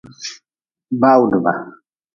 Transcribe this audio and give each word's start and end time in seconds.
Bawdba. 1.01 1.51